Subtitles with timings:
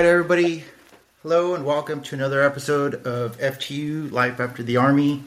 [0.00, 0.64] Right, everybody.
[1.22, 5.22] Hello and welcome to another episode of FTU Life After the Army.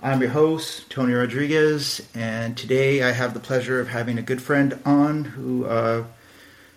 [0.00, 4.40] I'm your host, Tony Rodriguez, and today I have the pleasure of having a good
[4.40, 6.04] friend on who uh,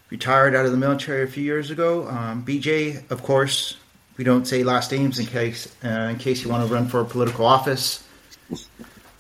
[0.10, 2.08] retired out of the military a few years ago.
[2.08, 3.78] Um, BJ, of course,
[4.18, 7.02] we don't say last names in case uh, in case you want to run for
[7.02, 8.04] a political office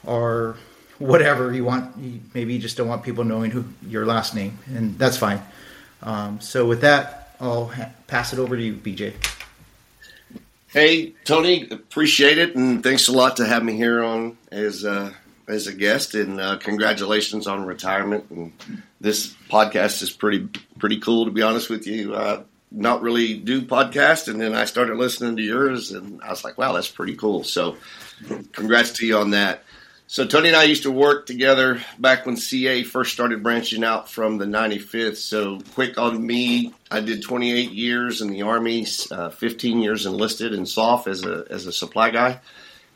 [0.04, 0.58] or
[0.98, 2.34] whatever you want.
[2.34, 5.44] Maybe you just don't want people knowing who your last name, and that's fine.
[6.02, 7.72] Um, so with that, I'll
[8.06, 9.14] pass it over to you, BJ.
[10.68, 15.12] Hey, Tony, appreciate it, and thanks a lot to have me here on as uh,
[15.48, 16.14] as a guest.
[16.16, 18.30] And uh, congratulations on retirement.
[18.30, 18.54] And
[19.02, 22.14] this podcast is pretty pretty cool, to be honest with you.
[22.14, 26.46] Uh, not really do podcast, and then I started listening to yours, and I was
[26.46, 27.44] like, wow, that's pretty cool.
[27.44, 27.76] So,
[28.54, 29.64] congrats to you on that.
[30.12, 34.10] So Tony and I used to work together back when CA first started branching out
[34.10, 35.16] from the 95th.
[35.16, 40.54] So quick on me, I did 28 years in the Army, uh, 15 years enlisted
[40.54, 42.42] in SOF as a as a supply guy,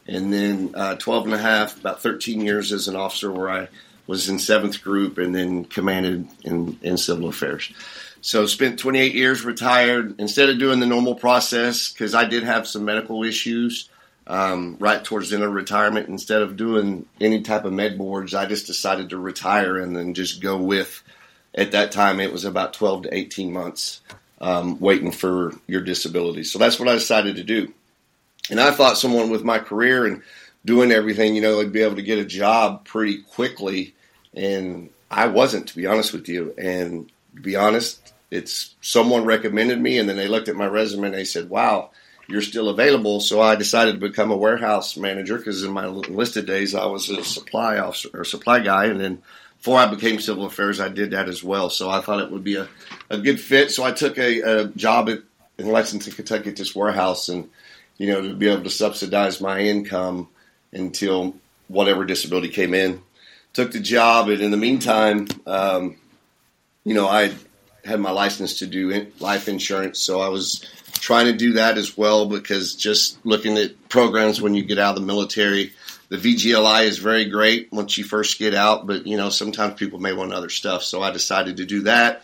[0.06, 3.70] and then uh, 12 and a half, about 13 years as an officer where I
[4.08, 7.72] was in seventh group and then commanded in, in civil affairs.
[8.20, 10.20] So spent 28 years retired.
[10.20, 13.88] Instead of doing the normal process, because I did have some medical issues
[14.28, 16.10] um, right towards the end of retirement.
[16.10, 20.14] Instead of doing any type of med boards, I just decided to retire and then
[20.14, 21.04] just go with.
[21.54, 24.02] At that time, it was about 12 to 18 months
[24.42, 26.44] um, waiting for your disability.
[26.44, 27.74] So that's what I decided to do.
[28.50, 30.22] And I thought someone with my career and
[30.66, 33.96] doing everything, you know, they'd be able to get a job pretty quickly.
[34.34, 36.54] And I wasn't, to be honest with you.
[36.58, 41.06] And to be honest, it's someone recommended me, and then they looked at my resume
[41.06, 41.92] and they said, "Wow,
[42.28, 43.20] you're still available.
[43.20, 47.10] So I decided to become a warehouse manager because in my enlisted days I was
[47.10, 49.22] a supply officer or supply guy, and then
[49.58, 51.70] before I became civil affairs, I did that as well.
[51.70, 52.68] So I thought it would be a,
[53.10, 53.72] a good fit.
[53.72, 55.20] So I took a, a job at,
[55.58, 57.50] in Lexington, Kentucky, at this warehouse, and
[57.98, 60.28] you know to be able to subsidize my income
[60.72, 61.36] until
[61.68, 63.02] whatever disability came in.
[63.54, 65.96] Took the job, and in the meantime, um,
[66.84, 67.34] you know I
[67.86, 70.66] had my license to do life insurance, so I was
[70.96, 74.96] trying to do that as well because just looking at programs when you get out
[74.96, 75.74] of the military,
[76.10, 80.00] the VGLI is very great once you first get out, but you know sometimes people
[80.00, 80.84] may want other stuff.
[80.84, 82.24] So I decided to do that,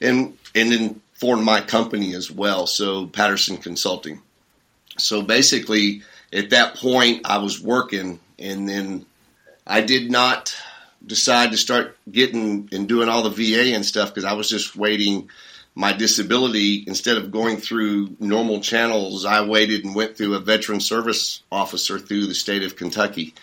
[0.00, 2.66] and and then formed my company as well.
[2.66, 4.20] So Patterson Consulting.
[4.98, 6.02] So basically,
[6.32, 9.06] at that point, I was working, and then
[9.66, 10.54] I did not
[11.04, 14.76] decide to start getting and doing all the VA and stuff because I was just
[14.76, 15.30] waiting
[15.74, 20.80] my disability, instead of going through normal channels, I waited and went through a veteran
[20.80, 23.34] service officer through the state of Kentucky.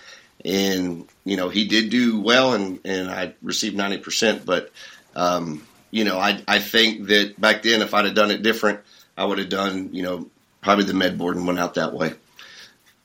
[0.45, 4.45] And, you know, he did do well and, and I received 90%.
[4.45, 4.71] But,
[5.15, 8.81] um, you know, I, I think that back then, if I'd have done it different,
[9.17, 10.29] I would have done, you know,
[10.61, 12.13] probably the med board and went out that way.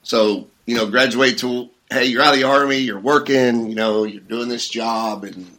[0.03, 4.05] So, you know, graduate to, hey, you're out of the army, you're working, you know,
[4.05, 5.59] you're doing this job and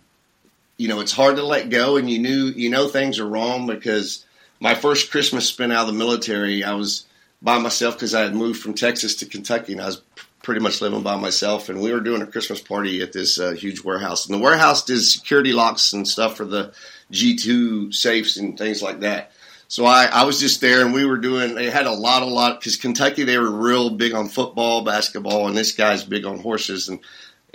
[0.78, 3.68] you know, it's hard to let go, and you knew you know things are wrong
[3.68, 4.26] because
[4.60, 7.06] my first Christmas spent out of the military, I was
[7.42, 10.02] by myself because I had moved from Texas to Kentucky, and I was
[10.44, 11.70] pretty much living by myself.
[11.70, 14.84] And we were doing a Christmas party at this uh, huge warehouse, and the warehouse
[14.84, 16.74] did security locks and stuff for the
[17.12, 19.32] G two safes and things like that.
[19.68, 21.56] So I, I was just there, and we were doing.
[21.56, 25.48] They had a lot, a lot because Kentucky they were real big on football, basketball,
[25.48, 27.00] and this guy's big on horses and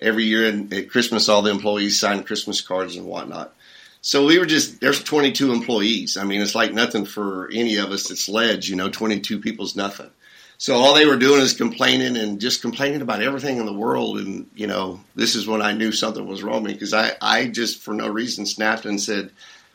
[0.00, 3.54] every year in, at Christmas, all the employees sign Christmas cards and whatnot.
[4.02, 6.16] So we were just there's 22 employees.
[6.16, 8.10] I mean, it's like nothing for any of us.
[8.10, 10.10] It's ledge, you know, 22 people's nothing.
[10.56, 14.18] So all they were doing is complaining and just complaining about everything in the world.
[14.18, 17.80] And you know, this is when I knew something was wrong because I I just
[17.80, 19.30] for no reason snapped and said,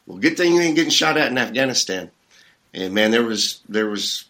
[0.05, 2.09] "Well, good thing you ain't getting shot at in Afghanistan."
[2.73, 4.25] And man, there was there was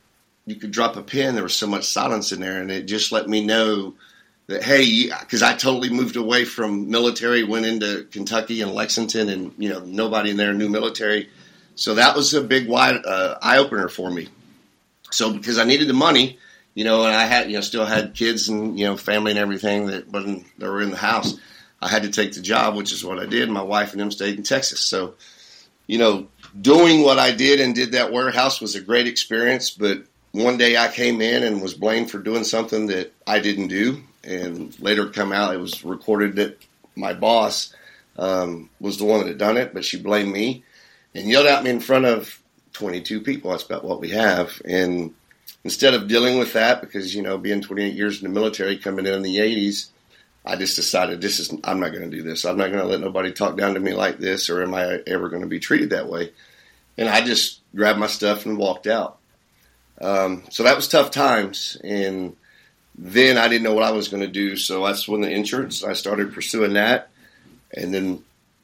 [0.45, 1.35] you could drop a pin.
[1.35, 3.93] There was so much silence in there, and it just let me know
[4.47, 9.53] that hey, because I totally moved away from military, went into Kentucky and Lexington, and
[9.57, 11.29] you know nobody in there knew military,
[11.75, 14.29] so that was a big wide uh, eye opener for me.
[15.11, 16.37] So because I needed the money,
[16.73, 19.39] you know, and I had you know still had kids and you know family and
[19.39, 21.37] everything that wasn't that were in the house,
[21.81, 23.49] I had to take the job, which is what I did.
[23.49, 25.15] My wife and them stayed in Texas, so
[25.87, 26.27] you know
[26.59, 30.77] doing what I did and did that warehouse was a great experience, but one day
[30.77, 35.09] I came in and was blamed for doing something that I didn't do, and later
[35.09, 36.57] come out it was recorded that
[36.95, 37.73] my boss
[38.17, 40.63] um, was the one that had done it, but she blamed me
[41.13, 42.41] and yelled at me in front of
[42.73, 43.51] 22 people.
[43.51, 44.61] That's about what we have.
[44.63, 45.13] And
[45.65, 49.05] instead of dealing with that, because you know, being 28 years in the military, coming
[49.05, 49.89] in in the 80s,
[50.45, 52.45] I just decided this is I'm not going to do this.
[52.45, 55.01] I'm not going to let nobody talk down to me like this, or am I
[55.07, 56.31] ever going to be treated that way?
[56.97, 59.17] and I just grabbed my stuff and walked out.
[60.01, 62.35] Um, so that was tough times, and
[62.97, 64.55] then I didn't know what I was going to do.
[64.55, 67.09] So that's when the insurance I started pursuing that,
[67.73, 68.23] and then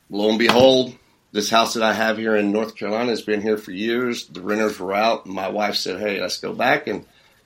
[0.10, 0.95] lo and behold,
[1.31, 4.28] this house that I have here in North Carolina has been here for years.
[4.28, 7.06] The renters were out, my wife said, "Hey, let's go back," and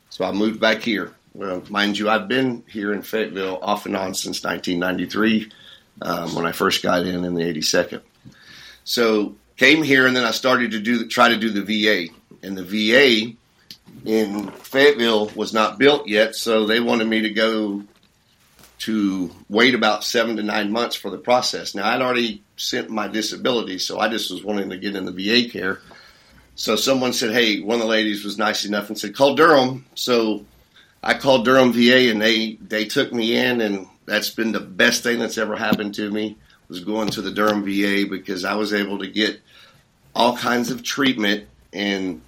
[0.09, 1.13] so I moved back here.
[1.33, 5.51] Well, mind you, I've been here in Fayetteville off and on since 1993
[6.01, 8.01] um, when I first got in in the 82nd.
[8.85, 12.57] So came here, and then I started to do try to do the VA, and
[12.57, 13.35] the VA
[14.05, 17.83] in Fayetteville was not built yet, so they wanted me to go
[18.79, 21.75] to wait about seven to nine months for the process.
[21.75, 25.11] Now I'd already sent my disability, so I just was wanting to get in the
[25.11, 25.79] VA care.
[26.55, 29.85] So someone said, "Hey, one of the ladies was nice enough and said call Durham."
[29.95, 30.45] So
[31.03, 35.03] I called Durham VA, and they they took me in, and that's been the best
[35.03, 36.37] thing that's ever happened to me
[36.67, 39.39] was going to the Durham VA because I was able to get
[40.15, 42.21] all kinds of treatment and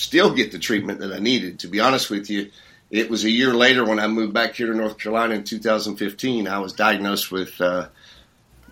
[0.00, 1.60] still get the treatment that I needed.
[1.60, 2.50] To be honest with you,
[2.90, 6.48] it was a year later when I moved back here to North Carolina in 2015.
[6.48, 7.88] I was diagnosed with, uh,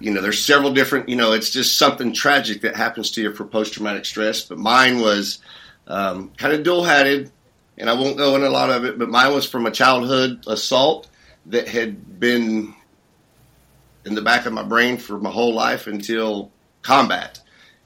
[0.01, 3.35] you know, there's several different, you know, it's just something tragic that happens to you
[3.35, 4.43] for post traumatic stress.
[4.43, 5.41] But mine was
[5.87, 7.31] um, kind of dual hatted,
[7.77, 10.45] and I won't go into a lot of it, but mine was from a childhood
[10.47, 11.09] assault
[11.47, 12.75] that had been
[14.07, 16.51] in the back of my brain for my whole life until
[16.83, 17.41] combat.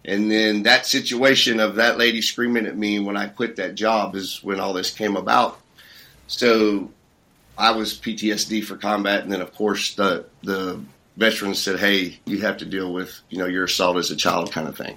[0.04, 4.16] And then that situation of that lady screaming at me when I quit that job
[4.16, 5.60] is when all this came about.
[6.26, 6.90] So
[7.56, 10.80] I was PTSD for combat, and then of course the the
[11.16, 14.50] veterans said, "Hey, you have to deal with you know your assault as a child
[14.50, 14.96] kind of thing."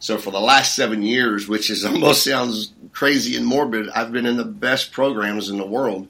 [0.00, 4.26] So for the last seven years, which is almost sounds crazy and morbid, I've been
[4.26, 6.08] in the best programs in the world.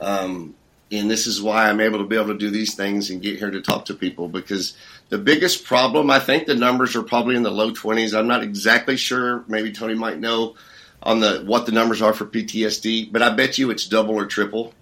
[0.00, 0.54] Um,
[0.92, 3.38] and this is why I'm able to be able to do these things and get
[3.38, 4.76] here to talk to people because
[5.08, 8.16] the biggest problem, I think the numbers are probably in the low 20s.
[8.16, 9.42] I'm not exactly sure.
[9.48, 10.54] Maybe Tony might know
[11.02, 14.26] on the what the numbers are for PTSD, but I bet you it's double or
[14.26, 14.74] triple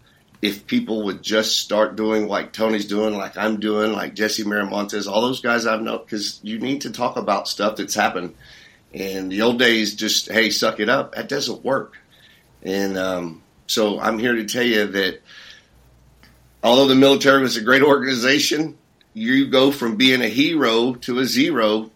[0.43, 5.07] if people would just start doing like Tony's doing, like I'm doing, like Jesse Miramontes,
[5.07, 8.35] all those guys I've known, because you need to talk about stuff that's happened.
[8.93, 11.15] And the old days, just hey, suck it up.
[11.15, 11.97] That doesn't work.
[12.62, 15.21] And um, so I'm here to tell you that
[16.62, 18.77] although the military was a great organization,
[19.15, 21.91] you go from being a hero to a zero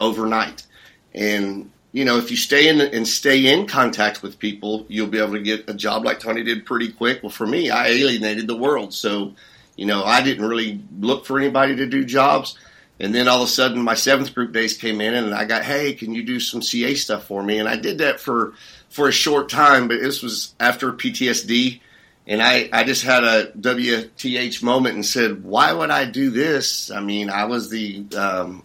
[0.00, 0.66] overnight.
[1.14, 5.18] And you know, if you stay in and stay in contact with people, you'll be
[5.18, 7.22] able to get a job like Tony did pretty quick.
[7.22, 9.34] Well, for me, I alienated the world, so
[9.76, 12.58] you know, I didn't really look for anybody to do jobs.
[13.00, 15.64] And then all of a sudden, my seventh group days came in, and I got,
[15.64, 17.58] hey, can you do some CA stuff for me?
[17.58, 18.52] And I did that for
[18.90, 21.80] for a short time, but this was after PTSD
[22.30, 26.88] and I, I just had a WTH moment and said, why would I do this?
[26.92, 28.62] I mean, I was the, um,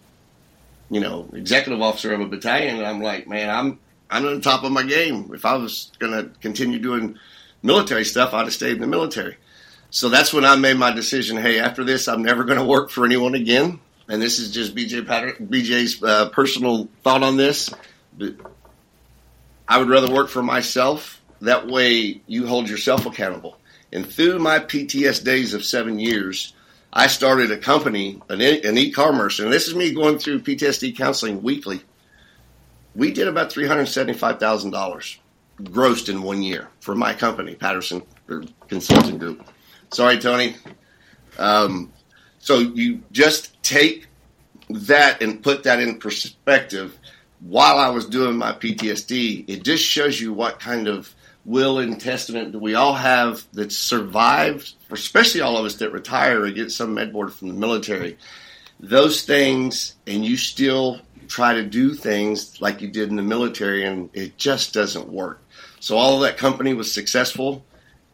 [0.92, 3.80] you know, executive officer of a battalion, and I'm like, man, I'm
[4.12, 5.32] I'm on top of my game.
[5.34, 7.18] If I was going to continue doing
[7.64, 9.36] military stuff, I'd have stayed in the military.
[9.90, 11.36] So that's when I made my decision.
[11.36, 13.80] Hey, after this, I'm never going to work for anyone again.
[14.08, 17.72] And this is just BJ Patter- BJ's uh, personal thought on this.
[18.16, 18.36] But
[19.68, 23.58] I would rather work for myself that way, you hold yourself accountable.
[23.92, 26.54] And through my PTS days of seven years,
[26.92, 31.44] I started a company, an, an e-commerce, and this is me going through PTSD counseling
[31.44, 31.82] weekly.
[32.96, 35.20] We did about three hundred seventy-five thousand dollars
[35.62, 38.02] grossed in one year for my company, Patterson
[38.68, 39.46] Consulting Group.
[39.92, 40.56] Sorry, Tony.
[41.38, 41.92] Um,
[42.40, 44.08] so you just take
[44.70, 46.98] that and put that in perspective.
[47.42, 51.14] While I was doing my PTSD, it just shows you what kind of
[51.46, 56.44] will and testament that we all have that survived, especially all of us that retire
[56.44, 58.18] or get some med board from the military.
[58.80, 63.86] Those things, and you still try to do things like you did in the military,
[63.86, 65.40] and it just doesn't work.
[65.80, 67.64] So, all of that company was successful.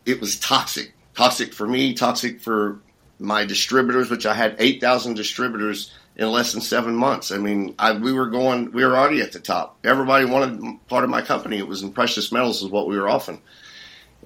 [0.06, 0.94] It was toxic.
[1.16, 2.80] Toxic for me, toxic for
[3.20, 7.32] my distributors, which I had 8,000 distributors in less than seven months.
[7.32, 9.78] I mean, I, we were going, we were already at the top.
[9.84, 11.58] Everybody wanted part of my company.
[11.58, 13.42] It was in precious metals, is what we were offering.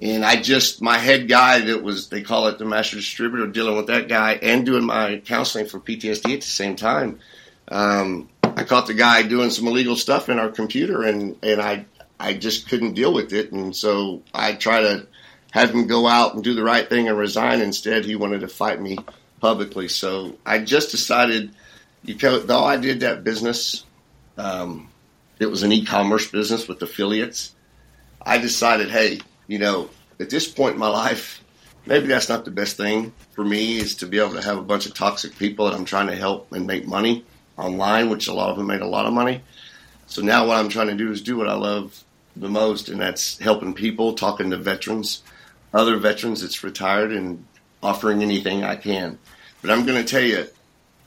[0.02, 3.76] And I just, my head guy that was, they call it the master distributor, dealing
[3.76, 7.20] with that guy and doing my counseling for PTSD at the same time.
[7.68, 11.86] Um, I caught the guy doing some illegal stuff in our computer and, and I,
[12.20, 13.52] I just couldn't deal with it.
[13.52, 15.06] And so I tried to
[15.52, 17.60] have him go out and do the right thing and resign.
[17.60, 18.98] Instead, he wanted to fight me
[19.40, 19.88] publicly.
[19.88, 21.52] So I just decided
[22.06, 23.84] though I did that business,
[24.38, 24.88] um,
[25.38, 27.54] it was an e-commerce business with affiliates.
[28.24, 31.42] I decided, hey, you know, at this point in my life,
[31.84, 34.62] maybe that's not the best thing for me is to be able to have a
[34.62, 37.24] bunch of toxic people that I'm trying to help and make money
[37.56, 39.42] online, which a lot of them made a lot of money.
[40.06, 42.02] So now what I'm trying to do is do what I love
[42.34, 45.22] the most, and that's helping people, talking to veterans,
[45.72, 47.44] other veterans that's retired, and
[47.82, 49.18] offering anything I can.
[49.62, 50.46] But I'm going to tell you,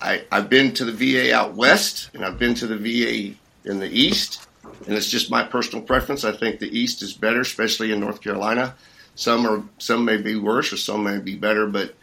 [0.01, 3.79] I, I've been to the VA out west, and I've been to the VA in
[3.79, 4.47] the east,
[4.85, 6.23] and it's just my personal preference.
[6.23, 8.75] I think the east is better, especially in North Carolina.
[9.15, 11.95] Some are some may be worse, or some may be better, but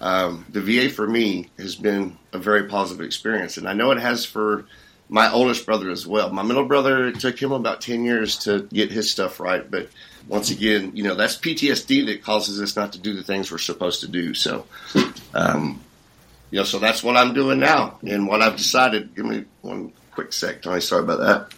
[0.00, 3.98] um, the VA for me has been a very positive experience, and I know it
[3.98, 4.64] has for
[5.12, 6.30] my oldest brother as well.
[6.30, 9.70] My middle brother, it took him about 10 years to get his stuff right.
[9.70, 9.90] But
[10.26, 13.58] once again, you know, that's PTSD that causes us not to do the things we're
[13.58, 14.32] supposed to do.
[14.32, 14.64] So,
[15.34, 15.82] um,
[16.52, 19.16] you know, so that's what I'm doing now and what I've decided.
[19.16, 20.80] Give me one quick sec, Tony.
[20.80, 21.50] Sorry about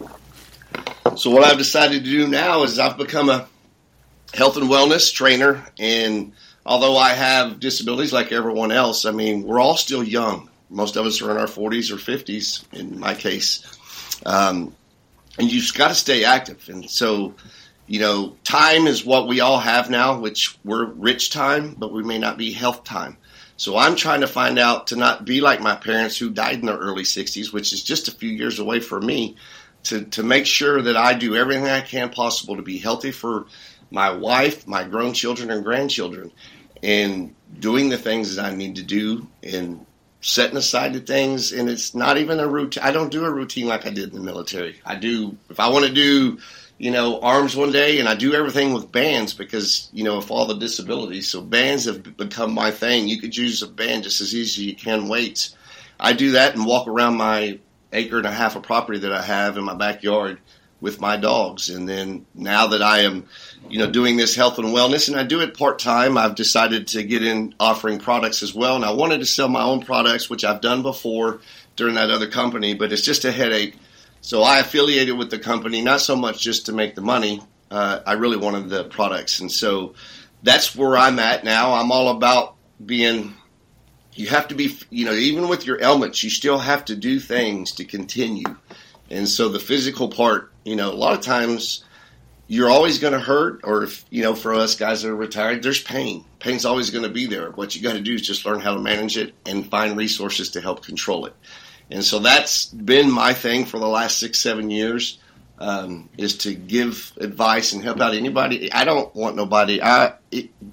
[0.00, 1.18] that.
[1.18, 3.46] So what I've decided to do now is I've become a
[4.32, 5.62] health and wellness trainer.
[5.78, 6.32] And
[6.64, 11.06] although I have disabilities like everyone else, I mean, we're all still young most of
[11.06, 13.62] us are in our 40s or 50s, in my case.
[14.24, 14.74] Um,
[15.38, 16.68] and you've got to stay active.
[16.68, 17.34] And so,
[17.86, 22.02] you know, time is what we all have now, which we're rich time, but we
[22.02, 23.18] may not be health time.
[23.56, 26.66] So I'm trying to find out to not be like my parents who died in
[26.66, 29.36] their early 60s, which is just a few years away for me,
[29.84, 33.46] to, to make sure that I do everything I can possible to be healthy for
[33.90, 36.32] my wife, my grown children, and grandchildren,
[36.82, 39.84] and doing the things that I need to do and
[40.20, 41.52] setting aside the things.
[41.52, 42.82] And it's not even a routine.
[42.82, 44.80] I don't do a routine like i did in the military.
[44.84, 46.38] I do if i want to do
[46.78, 50.30] you know arms one day and i do everything with bands because you know of
[50.30, 54.20] all the disabilities so bands have become my thing you could use a band just
[54.20, 55.56] as easy as you can weights
[56.00, 57.58] i do that and walk around my
[57.92, 60.38] acre and a half of property that i have in my backyard
[60.82, 61.70] with my dogs.
[61.70, 63.26] And then now that I am,
[63.70, 66.88] you know, doing this health and wellness and I do it part time, I've decided
[66.88, 68.76] to get in offering products as well.
[68.76, 71.40] And I wanted to sell my own products, which I've done before
[71.76, 73.76] during that other company, but it's just a headache.
[74.22, 77.42] So I affiliated with the company, not so much just to make the money.
[77.70, 79.40] Uh, I really wanted the products.
[79.40, 79.94] And so
[80.42, 81.74] that's where I'm at now.
[81.74, 83.34] I'm all about being
[84.14, 87.20] you have to be, you know, even with your ailments, you still have to do
[87.20, 88.56] things to continue.
[89.10, 91.84] And so the physical part you know, a lot of times
[92.46, 95.62] you're always going to hurt, or if, you know, for us guys that are retired,
[95.62, 96.24] there's pain.
[96.38, 97.50] Pain's always going to be there.
[97.50, 100.50] What you got to do is just learn how to manage it and find resources
[100.50, 101.34] to help control it.
[101.92, 105.18] And so that's been my thing for the last six, seven years.
[105.58, 108.72] Um, is to give advice and help out anybody.
[108.72, 109.80] I don't want nobody.
[109.80, 110.14] I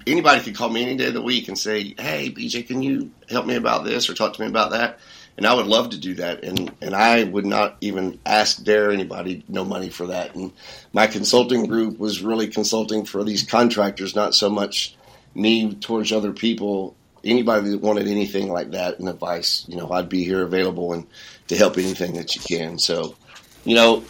[0.04, 3.12] anybody can call me any day of the week and say, "Hey, BJ, can you
[3.28, 4.98] help me about this or talk to me about that?"
[5.40, 6.44] and I would love to do that.
[6.44, 10.34] And and I would not even ask dare anybody no money for that.
[10.34, 10.52] And
[10.92, 14.94] my consulting group was really consulting for these contractors, not so much
[15.34, 16.94] me towards other people.
[17.24, 21.06] Anybody that wanted anything like that and advice, you know, I'd be here available and
[21.48, 22.78] to help anything that you can.
[22.78, 23.14] So,
[23.64, 24.00] you know,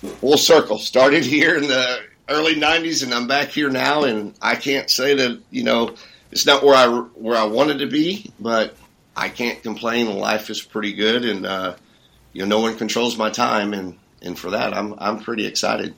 [0.00, 0.78] full circle.
[0.78, 4.04] Started here in the early '90s, and I'm back here now.
[4.04, 5.94] And I can't say that you know
[6.30, 8.76] it's not where I where I wanted to be, but
[9.16, 10.18] I can't complain.
[10.18, 11.74] Life is pretty good, and uh,
[12.32, 15.94] you know, no one controls my time, and and for that, I'm I'm pretty excited.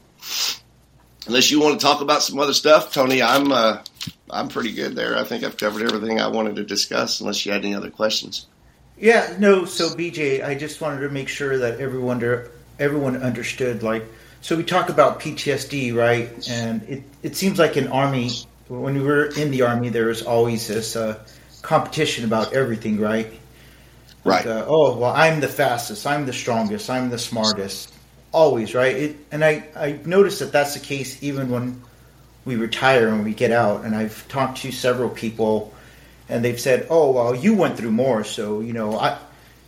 [1.26, 3.82] Unless you want to talk about some other stuff, Tony, I'm uh,
[4.30, 5.16] I'm pretty good there.
[5.16, 7.20] I think I've covered everything I wanted to discuss.
[7.20, 8.46] Unless you had any other questions.
[8.98, 9.64] Yeah, no.
[9.64, 12.22] So BJ, I just wanted to make sure that everyone
[12.78, 13.82] everyone understood.
[13.82, 14.04] Like,
[14.40, 16.48] so we talk about PTSD, right?
[16.48, 18.30] And it it seems like in army,
[18.68, 20.96] when we were in the army, there was always this.
[20.96, 21.18] Uh,
[21.62, 23.26] competition about everything, right?
[24.24, 24.44] Right.
[24.44, 26.06] Like, uh, oh well, I'm the fastest.
[26.06, 26.90] I'm the strongest.
[26.90, 27.92] I'm the smartest.
[28.32, 28.94] Always, right?
[28.94, 31.82] It, and I I noticed that that's the case even when
[32.44, 33.84] we retire and we get out.
[33.84, 35.72] And I've talked to several people,
[36.28, 39.18] and they've said, "Oh well, you went through more, so you know I."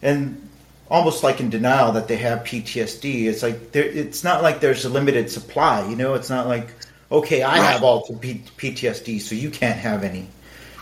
[0.03, 0.49] And
[0.93, 3.27] almost like in denial that they have PTSD.
[3.27, 5.89] It's like it's not like there's a limited supply.
[5.89, 6.69] You know, it's not like
[7.11, 7.73] okay, I right.
[7.73, 10.29] have all the P- PTSD, so you can't have any.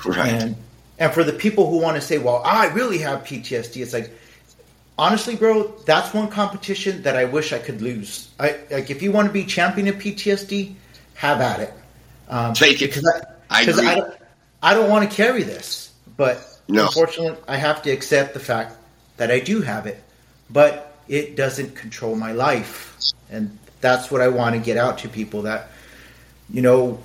[0.04, 0.32] Right.
[0.32, 0.56] And
[0.98, 4.10] and for the people who want to say, well, I really have PTSD, it's like,
[4.98, 8.28] honestly, bro, that's one competition that I wish I could lose.
[8.38, 10.74] I like if you want to be champion of PTSD,
[11.14, 11.72] have at it.
[12.30, 12.94] Um, Take it.
[12.94, 14.14] Because I, I, I, don't,
[14.62, 16.86] I don't want to carry this, but no.
[16.86, 18.76] unfortunately, I have to accept the fact
[19.16, 20.02] that I do have it.
[20.48, 22.96] But it doesn't control my life,
[23.30, 25.42] and that's what I want to get out to people.
[25.42, 25.70] That
[26.48, 27.00] you know,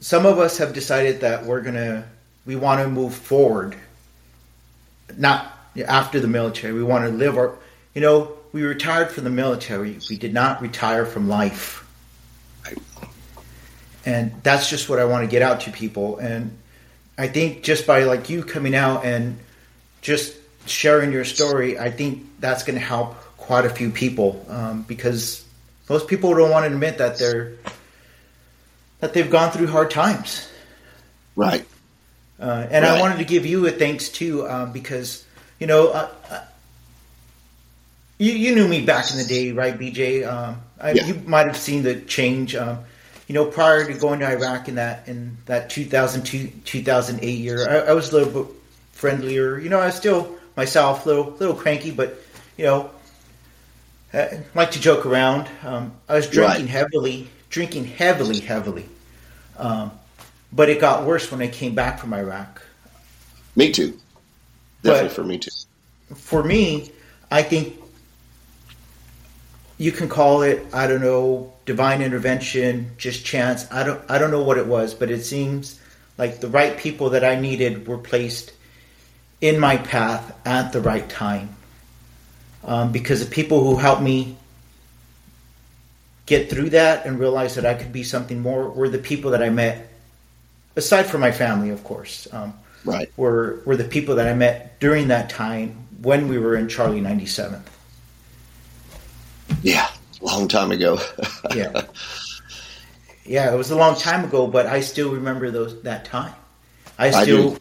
[0.00, 2.04] some of us have decided that we're gonna
[2.44, 3.76] we want to move forward,
[5.16, 5.52] not
[5.86, 6.72] after the military.
[6.72, 7.54] We want to live our,
[7.94, 9.98] you know, we retired from the military.
[10.08, 11.84] We did not retire from life.
[14.08, 16.16] And that's just what I want to get out to people.
[16.16, 16.56] And
[17.18, 19.38] I think just by like you coming out and
[20.00, 20.34] just
[20.64, 25.44] sharing your story, I think that's going to help quite a few people um, because
[25.90, 27.52] most people don't want to admit that they're
[29.00, 30.50] that they've gone through hard times.
[31.36, 31.66] Right.
[32.40, 32.96] Uh, and right.
[32.96, 35.22] I wanted to give you a thanks too um, because
[35.60, 36.44] you know uh, uh,
[38.16, 40.26] you you knew me back in the day, right, BJ?
[40.26, 41.04] Um, I, yeah.
[41.04, 42.56] You might have seen the change.
[43.28, 47.90] You know, prior to going to Iraq in that in that 2002 2008 year, I,
[47.90, 48.54] I was a little bit
[48.92, 49.58] friendlier.
[49.58, 52.18] You know, I was still myself, little little cranky, but
[52.56, 52.90] you know,
[54.12, 55.48] I like to joke around.
[55.62, 56.70] Um, I was drinking right.
[56.70, 58.88] heavily, drinking heavily, heavily.
[59.58, 59.92] Um,
[60.52, 62.62] but it got worse when I came back from Iraq.
[63.54, 63.98] Me too.
[64.82, 65.50] Definitely but for me too.
[66.14, 66.90] For me,
[67.30, 67.78] I think
[69.78, 73.70] you can call it I don't know divine intervention, just chance.
[73.72, 75.80] I don't I don't know what it was, but it seems
[76.18, 78.52] like the right people that I needed were placed
[79.40, 81.54] in my path at the right time.
[82.64, 84.36] Um, because the people who helped me
[86.26, 89.42] get through that and realize that I could be something more were the people that
[89.42, 89.88] I met,
[90.76, 92.26] aside from my family, of course.
[92.32, 92.52] Um,
[92.84, 93.10] right.
[93.16, 97.00] Were were the people that I met during that time when we were in Charlie
[97.00, 97.62] 97th.
[99.62, 99.88] Yeah,
[100.20, 100.98] long time ago.
[101.54, 101.82] yeah.
[103.24, 106.32] Yeah, it was a long time ago, but I still remember those that time.
[106.98, 107.58] I still,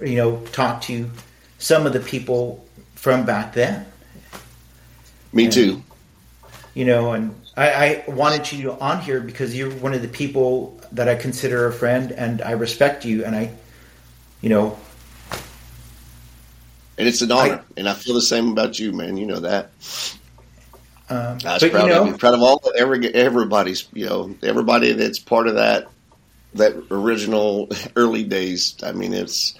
[0.00, 1.10] I you know, talk to
[1.58, 2.64] some of the people
[2.94, 3.84] from back then.
[5.32, 5.82] Me and, too.
[6.74, 10.80] You know, and I, I wanted you on here because you're one of the people
[10.92, 13.50] that I consider a friend, and I respect you, and I,
[14.40, 14.78] you know,
[16.98, 19.16] and it's an honor, I, and I feel the same about you, man.
[19.16, 19.70] You know that.
[21.10, 24.06] Um, I was but, proud you know, of you, proud of all every everybody's, you
[24.06, 25.88] know, everybody that's part of that
[26.54, 28.76] that original early days.
[28.82, 29.54] I mean, it's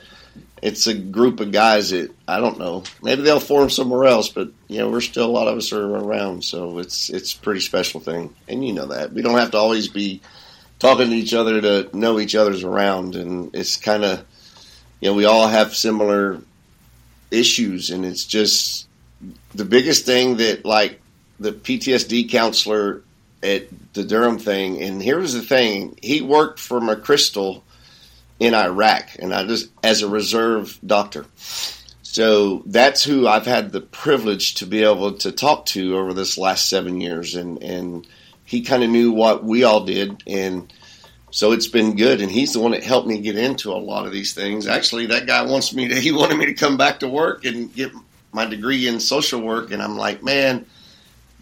[0.63, 2.83] it's a group of guys that I don't know.
[3.03, 5.97] Maybe they'll form somewhere else, but you know, we're still a lot of us are
[5.97, 8.35] around, so it's it's a pretty special thing.
[8.49, 10.21] And you know that we don't have to always be
[10.79, 14.25] talking to each other to know each other's around, and it's kind of
[15.01, 16.41] you know we all have similar
[17.31, 18.87] issues, and it's just
[19.55, 21.01] the biggest thing that like
[21.39, 23.03] the PTSD counselor
[23.43, 27.63] at the Durham thing, and here's the thing: he worked for McChrystal
[28.41, 31.27] in Iraq, and I just as a reserve doctor.
[32.03, 36.39] So that's who I've had the privilege to be able to talk to over this
[36.39, 38.07] last seven years, and and
[38.45, 40.73] he kind of knew what we all did, and
[41.31, 42.21] so it's been good.
[42.21, 44.67] And he's the one that helped me get into a lot of these things.
[44.67, 45.95] Actually, that guy wants me to.
[46.01, 47.93] He wanted me to come back to work and get
[48.33, 50.67] my degree in social work, and I'm like, man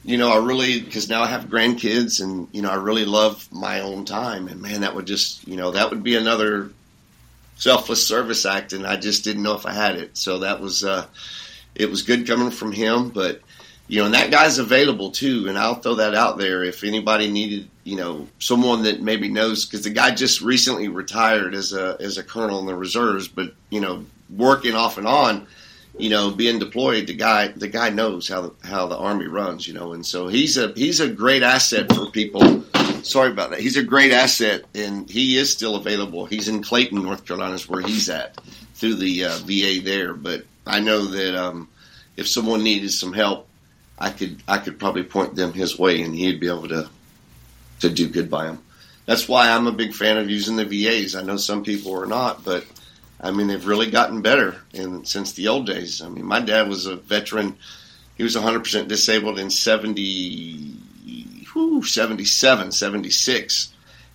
[0.06, 3.48] you know, I really because now I have grandkids, and you know, I really love
[3.52, 6.70] my own time, and man, that would just, you know, that would be another
[7.56, 10.16] selfless service act, and I just didn't know if I had it.
[10.16, 11.06] So that was, uh,
[11.74, 13.40] it was good coming from him, but
[13.88, 16.62] you know, and that guy's available too, and I'll throw that out there.
[16.62, 21.52] If anybody needed, you know, someone that maybe knows because the guy just recently retired
[21.52, 25.48] as a as a colonel in the reserves, but you know, working off and on,
[25.98, 29.66] you know, being deployed, the guy the guy knows how the, how the army runs,
[29.66, 32.64] you know, and so he's a he's a great asset for people
[33.06, 33.60] sorry about that.
[33.60, 36.26] He's a great asset, and he is still available.
[36.26, 38.38] He's in Clayton, North Carolina, is where he's at
[38.74, 40.12] through the uh, VA there.
[40.14, 41.68] But I know that um,
[42.16, 43.48] if someone needed some help,
[43.98, 46.88] I could I could probably point them his way, and he'd be able to
[47.80, 48.62] to do good by them.
[49.06, 51.14] That's why I'm a big fan of using the VAs.
[51.14, 52.64] I know some people are not, but
[53.26, 56.00] I mean they've really gotten better in since the old days.
[56.00, 57.56] I mean, my dad was a veteran.
[58.16, 60.76] He was 100% disabled in 70
[61.56, 63.72] whew, 77, 76.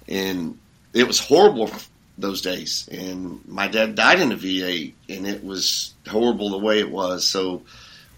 [0.08, 0.60] And
[0.93, 1.71] it was horrible
[2.17, 2.88] those days.
[2.91, 7.28] And my dad died in a VA, and it was horrible the way it was.
[7.28, 7.63] So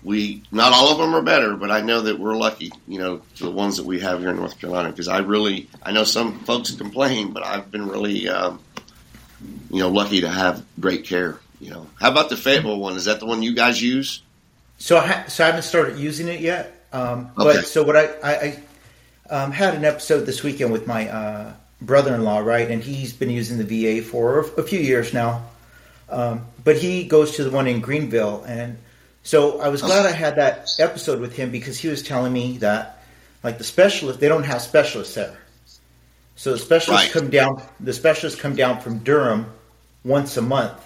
[0.03, 3.21] we, not all of them are better, but I know that we're lucky, you know,
[3.37, 4.89] the ones that we have here in North Carolina.
[4.89, 8.59] Because I really, I know some folks complain, but I've been really, um,
[9.69, 11.39] you know, lucky to have great care.
[11.59, 12.95] You know, how about the Fayetteville one?
[12.95, 14.21] Is that the one you guys use?
[14.77, 16.85] So I, ha- so I haven't started using it yet.
[16.91, 17.57] Um, okay.
[17.57, 18.63] But so what I, I, I
[19.29, 23.57] um, had an episode this weekend with my uh, brother-in-law, right, and he's been using
[23.57, 25.45] the VA for a few years now.
[26.09, 28.77] Um, but he goes to the one in Greenville, and
[29.23, 32.57] so I was glad I had that episode with him because he was telling me
[32.57, 33.03] that,
[33.41, 35.37] like the specialist, they don't have specialists there.
[36.35, 37.21] So the specialists right.
[37.21, 37.61] come down.
[37.79, 39.51] The specialists come down from Durham
[40.03, 40.79] once a month.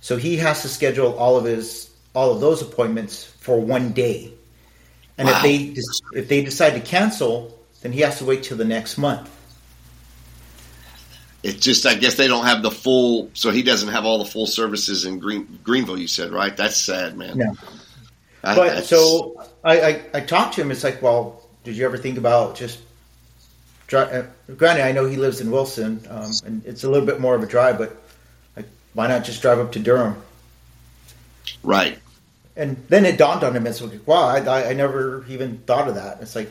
[0.00, 4.32] So he has to schedule all of his all of those appointments for one day.
[5.18, 5.36] And wow.
[5.36, 8.98] if they if they decide to cancel, then he has to wait till the next
[8.98, 9.30] month.
[11.44, 14.24] It's just, I guess they don't have the full, so he doesn't have all the
[14.24, 15.98] full services in Green, Greenville.
[15.98, 16.56] You said right?
[16.56, 17.36] That's sad, man.
[17.36, 17.54] No.
[18.42, 20.70] but so I, I, I talked to him.
[20.70, 22.80] It's like, well, did you ever think about just?
[23.92, 24.22] Uh,
[24.56, 27.42] granted, I know he lives in Wilson, um, and it's a little bit more of
[27.42, 27.96] a drive, but
[28.56, 30.16] like, why not just drive up to Durham?
[31.62, 31.98] Right.
[32.56, 33.66] And then it dawned on him.
[33.66, 36.20] It's like, wow, I, I never even thought of that.
[36.20, 36.50] It's like,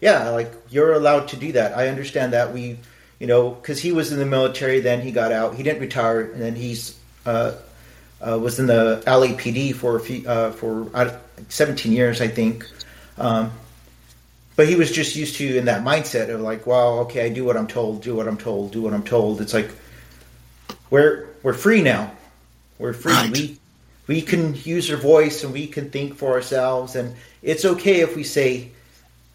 [0.00, 1.76] yeah, like you're allowed to do that.
[1.76, 2.78] I understand that we,
[3.18, 5.54] you know, because he was in the military, then he got out.
[5.54, 7.54] He didn't retire, and then he's uh,
[8.26, 11.16] uh, was in the LAPD for a few, uh, for uh,
[11.48, 12.66] 17 years, I think.
[13.18, 13.52] Um,
[14.56, 17.44] but he was just used to in that mindset of like, well, okay, I do
[17.44, 19.40] what I'm told, do what I'm told, do what I'm told.
[19.42, 19.70] It's like
[20.90, 22.12] we're we're free now.
[22.78, 23.12] We're free.
[23.12, 23.30] Right.
[23.30, 23.58] We
[24.06, 28.16] we can use our voice and we can think for ourselves, and it's okay if
[28.16, 28.70] we say,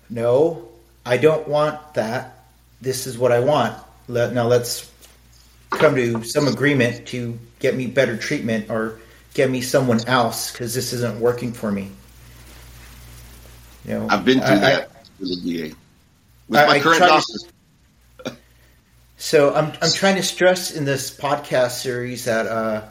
[0.09, 0.67] no,
[1.05, 2.45] I don't want that.
[2.81, 3.77] This is what I want.
[4.07, 4.89] Let, now let's
[5.69, 8.99] come to some agreement to get me better treatment or
[9.33, 11.91] get me someone else because this isn't working for me.
[13.85, 14.90] You know, I've been through I, that
[15.21, 15.75] with the DA
[16.49, 17.33] with I, my current doctor.
[18.25, 18.37] To,
[19.17, 22.89] so I'm I'm trying to stress in this podcast series that uh,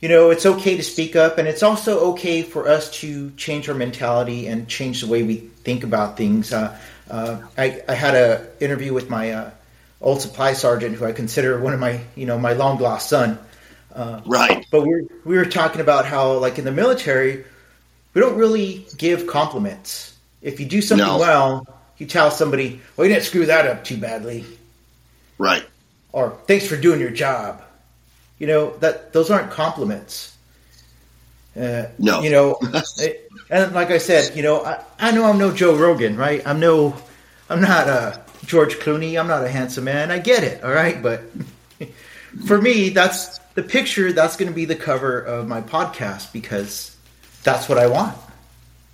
[0.00, 3.68] you know it's okay to speak up, and it's also okay for us to change
[3.68, 6.52] our mentality and change the way we think about things.
[6.52, 6.78] Uh,
[7.10, 9.50] uh, I, I had an interview with my uh,
[10.00, 13.38] old supply sergeant, who I consider one of my you know my long lost son.
[13.94, 14.64] Uh, right.
[14.70, 17.44] But we we were talking about how like in the military,
[18.14, 20.11] we don't really give compliments.
[20.42, 21.18] If you do something no.
[21.18, 21.66] well,
[21.98, 24.44] you tell somebody, "Well, you didn't screw that up too badly."
[25.38, 25.64] Right.
[26.12, 27.62] Or thanks for doing your job.
[28.38, 30.36] You know that those aren't compliments.
[31.56, 32.22] Uh, no.
[32.22, 32.58] You know,
[33.50, 36.42] and like I said, you know, I, I know I'm no Joe Rogan, right?
[36.46, 36.96] I'm no,
[37.48, 39.18] I'm not a George Clooney.
[39.18, 40.10] I'm not a handsome man.
[40.10, 41.02] I get it, all right.
[41.02, 41.22] But
[42.46, 44.12] for me, that's the picture.
[44.12, 46.96] That's going to be the cover of my podcast because
[47.42, 48.16] that's what I want.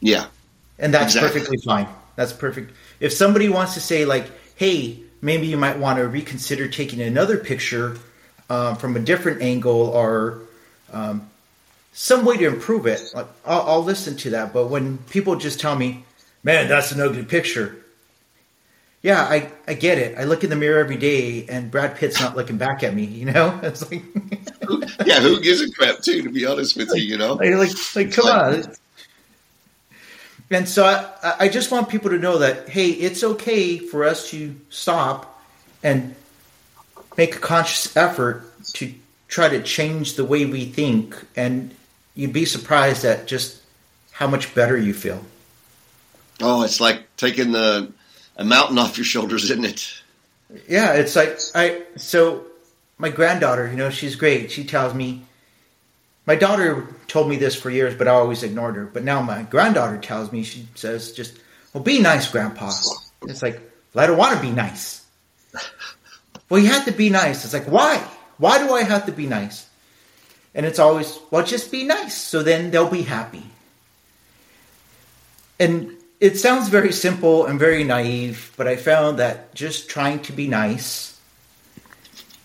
[0.00, 0.26] Yeah,
[0.78, 1.40] and that's exactly.
[1.40, 1.88] perfectly fine.
[2.16, 2.72] That's perfect.
[3.00, 7.38] If somebody wants to say like, "Hey, maybe you might want to reconsider taking another
[7.38, 7.96] picture
[8.50, 10.40] um, from a different angle," or
[10.92, 11.28] um,
[11.92, 14.52] some way to improve it, like, I'll, I'll listen to that.
[14.52, 16.04] But when people just tell me,
[16.42, 17.76] "Man, that's an ugly picture,"
[19.02, 20.18] yeah, I, I get it.
[20.18, 23.04] I look in the mirror every day, and Brad Pitt's not looking back at me.
[23.04, 24.02] You know, it's like,
[25.06, 26.22] yeah, who gives a crap too?
[26.22, 28.74] To be honest with you, you know, like, like, like come like, on.
[30.50, 34.30] And so I, I just want people to know that hey, it's okay for us
[34.30, 35.42] to stop
[35.82, 36.14] and
[37.16, 38.92] make a conscious effort to
[39.28, 41.74] try to change the way we think, and
[42.14, 43.60] you'd be surprised at just
[44.12, 45.24] how much better you feel.
[46.40, 47.92] Oh, it's like taking the
[48.36, 50.02] a mountain off your shoulders, isn't it?
[50.68, 52.44] Yeah, it's like I so
[52.96, 54.50] my granddaughter, you know, she's great.
[54.50, 55.24] She tells me
[56.26, 58.84] my daughter told me this for years, but I always ignored her.
[58.84, 61.36] But now my granddaughter tells me, she says, just,
[61.72, 62.70] well, be nice, Grandpa.
[63.22, 63.60] It's like,
[63.92, 65.04] well, I don't want to be nice.
[66.48, 67.44] well, you have to be nice.
[67.44, 67.96] It's like, why?
[68.36, 69.66] Why do I have to be nice?
[70.54, 72.16] And it's always, well, just be nice.
[72.16, 73.44] So then they'll be happy.
[75.58, 80.32] And it sounds very simple and very naive, but I found that just trying to
[80.32, 81.18] be nice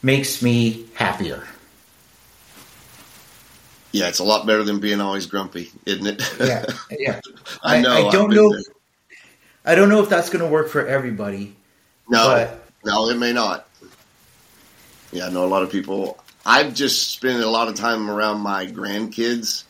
[0.01, 1.43] makes me happier.
[3.93, 6.35] Yeah, it's a lot better than being always grumpy, isn't it?
[6.39, 7.19] yeah, yeah.
[7.63, 7.91] I know.
[7.91, 8.51] I, I don't know.
[8.51, 8.61] There.
[9.65, 11.55] I don't know if that's going to work for everybody.
[12.09, 12.67] No, but...
[12.83, 13.67] no, it may not.
[15.11, 16.17] Yeah, I know a lot of people.
[16.45, 19.63] I've just spent a lot of time around my grandkids,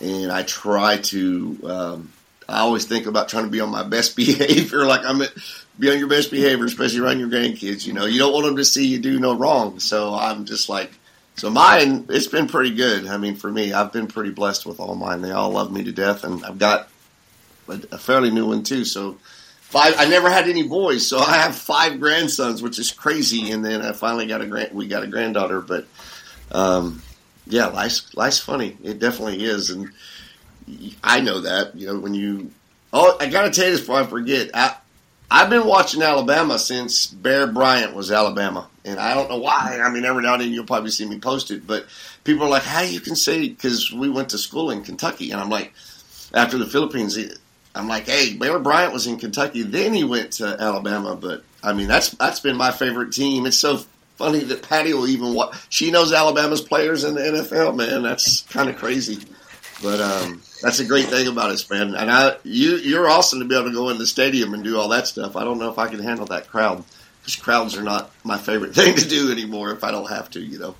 [0.00, 2.12] and I try to um,
[2.48, 5.32] I always think about trying to be on my best behavior, like I'm at,
[5.78, 7.86] be on your best behavior, especially around your grandkids.
[7.86, 9.78] You know, you don't want them to see you do no wrong.
[9.78, 10.90] So I'm just like,
[11.38, 13.06] so mine, it's been pretty good.
[13.06, 15.22] I mean, for me, I've been pretty blessed with all mine.
[15.22, 16.88] They all love me to death, and I've got
[17.68, 18.84] a, a fairly new one too.
[18.84, 19.18] So
[19.60, 23.50] five, I never had any boys, so I have five grandsons, which is crazy.
[23.52, 25.86] And then I finally got a grand, we got a granddaughter, but
[26.50, 27.02] um,
[27.46, 28.76] yeah, life's life's funny.
[28.82, 29.90] It definitely is, and
[31.02, 31.76] I know that.
[31.76, 32.50] You know, when you.
[32.92, 34.50] Oh, I got to tell you this before I forget.
[34.54, 34.74] I,
[35.30, 39.78] I've been watching Alabama since Bear Bryant was Alabama, and I don't know why.
[39.82, 41.86] I mean, every now and then you'll probably see me post it, but
[42.24, 45.40] people are like, "How you can say?" Because we went to school in Kentucky, and
[45.40, 45.74] I'm like,
[46.32, 47.18] after the Philippines,
[47.74, 51.74] I'm like, "Hey, Bear Bryant was in Kentucky, then he went to Alabama." But I
[51.74, 53.44] mean, that's that's been my favorite team.
[53.44, 53.82] It's so
[54.16, 55.54] funny that Patty will even watch.
[55.68, 57.76] She knows Alabama's players in the NFL.
[57.76, 59.18] Man, that's kind of crazy.
[59.82, 61.94] But um, that's a great thing about it, man.
[61.94, 64.78] And I, you, you're awesome to be able to go in the stadium and do
[64.78, 65.36] all that stuff.
[65.36, 66.82] I don't know if I can handle that crowd
[67.20, 69.70] because crowds are not my favorite thing to do anymore.
[69.70, 70.74] If I don't have to, you know.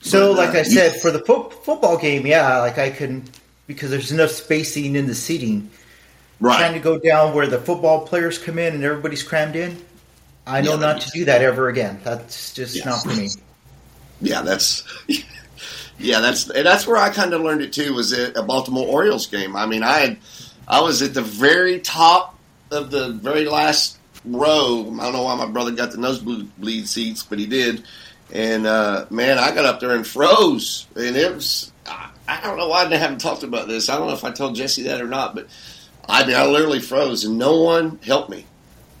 [0.00, 2.90] So, but, like uh, I said, you, for the fo- football game, yeah, like I
[2.90, 3.24] can
[3.66, 5.70] because there's enough spacing in the seating.
[6.38, 6.58] Right.
[6.58, 9.82] Trying to go down where the football players come in and everybody's crammed in.
[10.46, 11.98] I know Yeah, not to do that ever again.
[12.04, 12.84] That's just Yes.
[12.84, 13.28] not for me.
[14.20, 14.84] Yeah, that's
[15.98, 17.94] yeah, that's that's where I kind of learned it too.
[17.94, 19.56] Was at a Baltimore Orioles game.
[19.56, 20.18] I mean, I had
[20.68, 22.38] I was at the very top
[22.70, 24.80] of the very last row.
[24.80, 27.84] I don't know why my brother got the nosebleed seats, but he did.
[28.32, 31.72] And uh, man, I got up there and froze, and it was.
[31.86, 33.88] I, I don't know why I haven't talked about this.
[33.88, 35.46] I don't know if I told Jesse that or not, but
[36.08, 38.44] I mean, I literally froze, and no one helped me.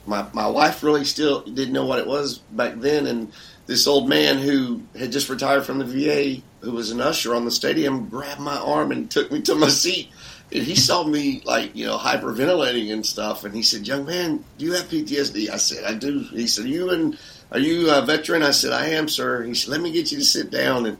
[0.06, 3.32] My my wife really still didn't know what it was back then, and
[3.66, 7.44] this old man who had just retired from the VA, who was an usher on
[7.44, 10.10] the stadium, grabbed my arm and took me to my seat.
[10.52, 14.44] And he saw me like you know hyperventilating and stuff, and he said, "Young man,
[14.58, 17.18] do you have PTSD?" I said, "I do." He said, "You and
[17.50, 20.18] are you a veteran?" I said, "I am, sir." He said, "Let me get you
[20.18, 20.98] to sit down." And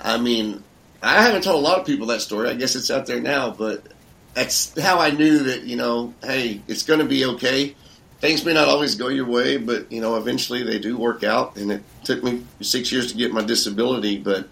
[0.00, 0.62] I mean,
[1.02, 2.48] I haven't told a lot of people that story.
[2.48, 3.82] I guess it's out there now, but
[4.34, 7.74] that's how I knew that you know, hey, it's going to be okay.
[8.26, 11.56] Things may not always go your way, but you know, eventually they do work out.
[11.56, 14.48] And it took me six years to get my disability, but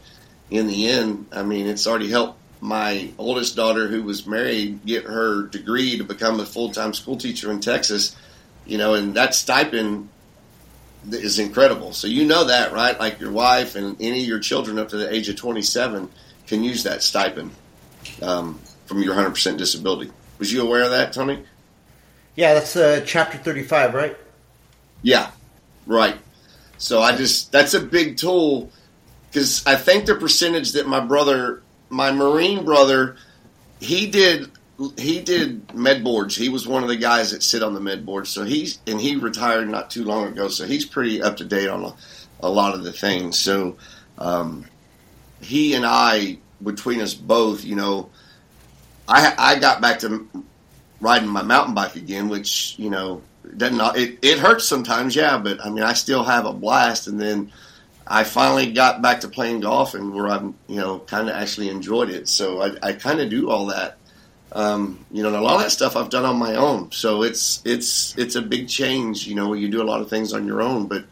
[0.48, 5.06] in the end, I mean, it's already helped my oldest daughter, who was married, get
[5.06, 8.14] her degree to become a full time school teacher in Texas.
[8.64, 10.08] You know, and that stipend
[11.10, 11.94] is incredible.
[11.94, 12.96] So you know that, right?
[12.96, 16.08] Like your wife and any of your children up to the age of 27
[16.46, 17.50] can use that stipend
[18.22, 20.12] um, from your 100% disability.
[20.38, 21.42] Was you aware of that, Tony?
[22.36, 24.16] Yeah, that's uh, chapter 35, right?
[25.02, 25.30] Yeah,
[25.86, 26.16] right.
[26.78, 28.70] So I just that's a big tool
[29.30, 33.16] because I think the percentage that my brother, my Marine brother,
[33.80, 34.50] he did
[34.98, 36.36] he did med boards.
[36.36, 38.30] He was one of the guys that sit on the med boards.
[38.30, 40.48] So he's and he retired not too long ago.
[40.48, 41.94] So he's pretty up to date on a,
[42.40, 43.38] a lot of the things.
[43.38, 43.76] So
[44.18, 44.64] um,
[45.40, 48.10] he and I, between us both, you know,
[49.06, 50.28] I I got back to
[51.04, 53.22] riding my mountain bike again, which you know
[53.56, 57.06] doesn't it, it hurts sometimes, yeah, but I mean I still have a blast.
[57.06, 57.52] And then
[58.06, 61.68] I finally got back to playing golf, and where I'm you know kind of actually
[61.68, 62.26] enjoyed it.
[62.26, 63.98] So I, I kind of do all that.
[64.52, 66.90] Um, you know, and a lot of that stuff I've done on my own.
[66.92, 69.26] So it's it's it's a big change.
[69.26, 71.04] You know, you do a lot of things on your own, but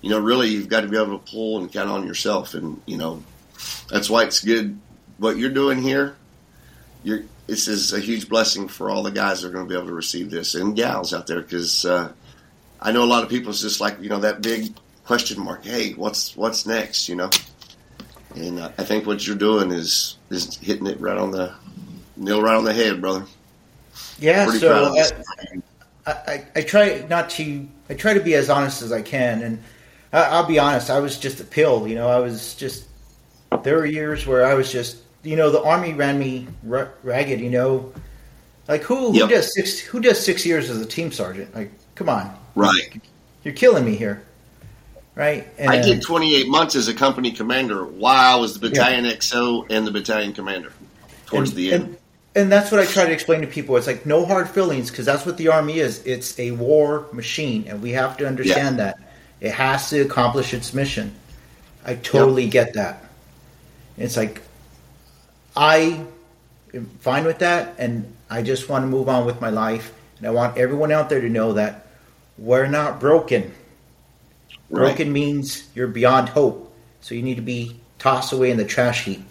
[0.00, 2.54] you know, really you've got to be able to pull and count on yourself.
[2.54, 3.22] And you know,
[3.90, 4.78] that's why it's good
[5.18, 6.16] what you're doing here.
[7.02, 9.76] You're this is a huge blessing for all the guys that are going to be
[9.76, 12.12] able to receive this and gals out there because uh,
[12.80, 15.64] I know a lot of people it's just like you know that big question mark.
[15.64, 17.08] Hey, what's what's next?
[17.08, 17.30] You know,
[18.34, 21.54] and uh, I think what you're doing is is hitting it right on the
[22.16, 23.24] nail right on the head, brother.
[24.18, 25.12] Yeah, Pretty so proud of this.
[26.06, 27.68] I, I, I try not to.
[27.88, 29.62] I try to be as honest as I can, and
[30.12, 30.90] I, I'll be honest.
[30.90, 32.08] I was just a pill, you know.
[32.08, 32.86] I was just.
[33.62, 37.40] There were years where I was just, you know, the army ran me ra- ragged,
[37.40, 37.92] you know.
[38.68, 39.28] Like who who Yep.
[39.28, 41.54] does six who does six years as a team sergeant?
[41.54, 43.00] Like, come on, Right.
[43.44, 44.22] you're killing me here,
[45.14, 45.46] right?
[45.58, 49.66] And, I did 28 months as a company commander while I was the battalion XO
[49.70, 50.72] and the battalion commander
[51.26, 51.82] towards and, the end.
[51.84, 51.96] And,
[52.34, 53.76] and that's what I try to explain to people.
[53.76, 56.04] It's like no hard feelings because that's what the army is.
[56.04, 58.98] It's a war machine, and we have to understand that
[59.40, 61.14] it has to accomplish its mission.
[61.84, 63.04] I totally get that.
[63.96, 64.42] It's like
[65.56, 66.04] I
[66.74, 69.92] am fine with that, and I just want to move on with my life.
[70.18, 71.86] And I want everyone out there to know that
[72.38, 73.54] we're not broken.
[74.68, 74.88] Right.
[74.88, 76.72] Broken means you're beyond hope.
[77.00, 79.22] So you need to be tossed away in the trash heap.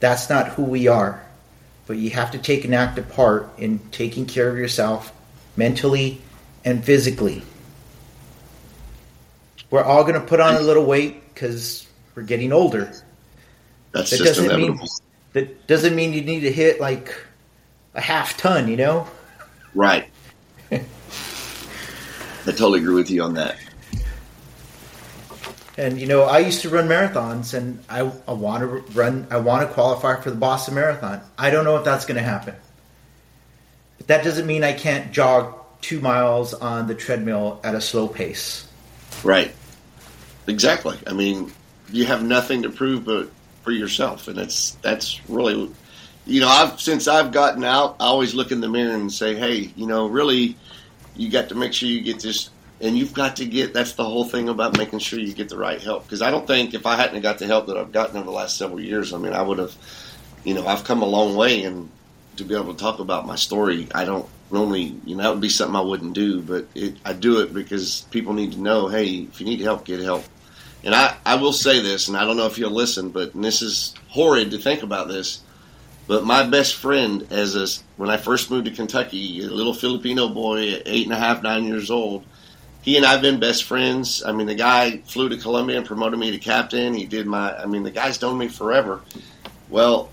[0.00, 1.24] That's not who we are.
[1.86, 5.12] But you have to take an active part in taking care of yourself
[5.56, 6.20] mentally
[6.64, 7.42] and physically.
[9.70, 12.92] We're all going to put on a little weight because we're getting older.
[13.92, 14.78] That's That just doesn't mean
[15.38, 17.14] that doesn't mean you need to hit like
[17.94, 19.06] a half ton, you know?
[19.74, 20.10] Right.
[20.72, 20.80] I
[22.46, 23.56] totally agree with you on that.
[25.76, 28.66] And you know, I used to run marathons, and I, I want to
[28.98, 29.28] run.
[29.30, 31.20] I want to qualify for the Boston Marathon.
[31.38, 32.56] I don't know if that's going to happen,
[33.98, 38.08] but that doesn't mean I can't jog two miles on the treadmill at a slow
[38.08, 38.66] pace.
[39.22, 39.54] Right.
[40.48, 40.98] Exactly.
[41.06, 41.52] I mean,
[41.92, 43.30] you have nothing to prove but
[43.62, 45.70] for yourself, and that's that's really,
[46.26, 49.34] you know, I've since I've gotten out, I always look in the mirror and say,
[49.34, 50.56] hey, you know, really,
[51.16, 53.74] you got to make sure you get this, and you've got to get.
[53.74, 56.04] That's the whole thing about making sure you get the right help.
[56.04, 58.32] Because I don't think if I hadn't got the help that I've gotten over the
[58.32, 59.74] last several years, I mean, I would have,
[60.44, 61.90] you know, I've come a long way, and
[62.36, 65.40] to be able to talk about my story, I don't normally, you know, that would
[65.40, 68.88] be something I wouldn't do, but it, I do it because people need to know,
[68.88, 70.24] hey, if you need help, get help.
[70.84, 73.62] And I, I will say this, and I don't know if you'll listen, but this
[73.62, 75.40] is horrid to think about this.
[76.06, 80.28] But my best friend, as a when I first moved to Kentucky, a little Filipino
[80.28, 82.24] boy, eight and a half, nine years old,
[82.80, 84.22] he and I've been best friends.
[84.24, 86.94] I mean, the guy flew to Columbia and promoted me to captain.
[86.94, 89.02] He did my, I mean, the guy's known me forever.
[89.68, 90.10] Well,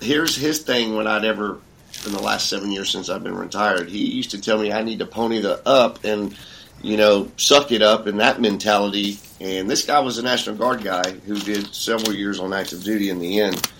[0.00, 1.58] here's his thing when I'd ever,
[2.06, 4.82] in the last seven years since I've been retired, he used to tell me I
[4.82, 6.36] need to pony the up and,
[6.82, 9.18] you know, suck it up and that mentality.
[9.40, 13.08] And this guy was a National Guard guy who did several years on active duty
[13.08, 13.70] in the end.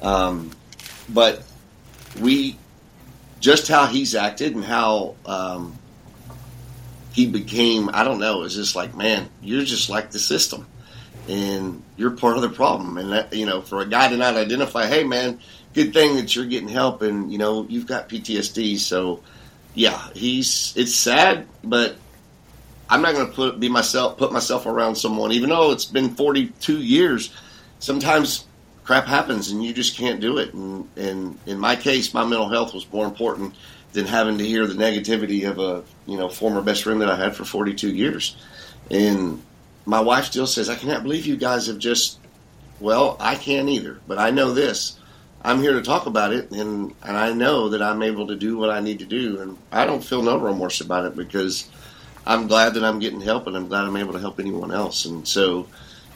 [0.00, 0.50] Um,
[1.08, 1.42] but
[2.20, 2.56] we,
[3.40, 5.76] just how he's acted and how, um,
[7.12, 10.66] he became, I don't know, it was just like, man, you're just like the system
[11.28, 12.96] and you're part of the problem.
[12.96, 15.40] And that, you know, for a guy to not identify, hey man,
[15.74, 18.78] good thing that you're getting help and, you know, you've got PTSD.
[18.78, 19.20] So
[19.74, 21.96] yeah, he's, it's sad, but
[22.92, 26.14] I'm not going to put, be myself, put myself around someone, even though it's been
[26.14, 27.34] 42 years.
[27.78, 28.44] Sometimes
[28.84, 30.52] crap happens and you just can't do it.
[30.52, 33.54] And, and in my case, my mental health was more important
[33.94, 37.16] than having to hear the negativity of a you know former best friend that I
[37.16, 38.36] had for 42 years.
[38.90, 39.42] And
[39.86, 42.18] my wife still says, "I cannot believe you guys have just."
[42.78, 44.98] Well, I can't either, but I know this.
[45.42, 48.58] I'm here to talk about it, and and I know that I'm able to do
[48.58, 51.68] what I need to do, and I don't feel no remorse about it because
[52.26, 55.04] I'm glad that I'm getting help, and I'm glad I'm able to help anyone else.
[55.04, 55.66] And so,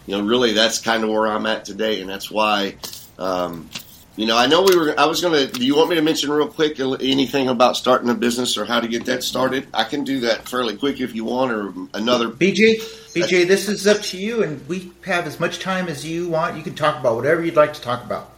[0.06, 2.76] you know, really, that's kind of where I'm at today, and that's why
[3.18, 3.68] um,
[4.16, 4.98] you know, I know we were.
[4.98, 5.52] I was going to.
[5.52, 8.80] Do you want me to mention real quick anything about starting a business or how
[8.80, 9.68] to get that started?
[9.74, 12.28] I can do that fairly quick if you want, or another.
[12.28, 12.78] BJ,
[13.12, 16.56] BJ, this is up to you, and we have as much time as you want.
[16.56, 18.32] You can talk about whatever you'd like to talk about.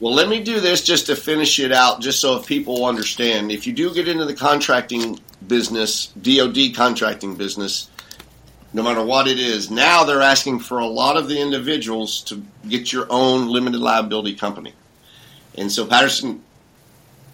[0.00, 3.52] Well, let me do this just to finish it out, just so if people understand.
[3.52, 7.88] If you do get into the contracting business, DoD contracting business,
[8.72, 12.42] no matter what it is, now they're asking for a lot of the individuals to
[12.68, 14.74] get your own limited liability company.
[15.56, 16.42] And so Patterson,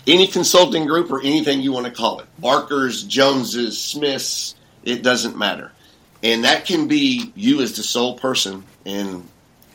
[0.06, 5.36] any consulting group or anything you want to call it, Barkers, Joneses, Smiths, it doesn't
[5.36, 5.72] matter.
[6.22, 8.64] And that can be you as the sole person.
[8.84, 9.26] And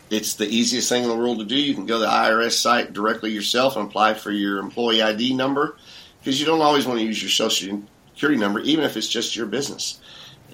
[0.10, 1.56] it's the easiest thing in the world to do.
[1.56, 5.34] You can go to the IRS site directly yourself and apply for your employee ID
[5.34, 5.78] number
[6.20, 7.82] because you don't always want to use your social
[8.14, 10.00] security number, even if it's just your business.